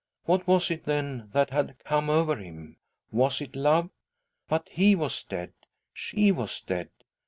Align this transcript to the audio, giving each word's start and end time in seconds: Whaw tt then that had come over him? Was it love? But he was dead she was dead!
Whaw 0.25 0.39
tt 0.57 0.85
then 0.85 1.29
that 1.31 1.51
had 1.51 1.77
come 1.85 2.09
over 2.09 2.35
him? 2.37 2.77
Was 3.11 3.39
it 3.39 3.55
love? 3.55 3.91
But 4.49 4.67
he 4.69 4.95
was 4.95 5.21
dead 5.21 5.53
she 5.93 6.31
was 6.31 6.59
dead! 6.61 6.89